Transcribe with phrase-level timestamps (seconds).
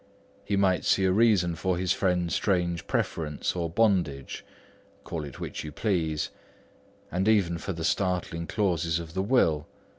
[0.43, 4.43] He might see a reason for his friend's strange preference or bondage
[5.03, 6.31] (call it which you please)
[7.11, 9.67] and even for the startling clause of the will.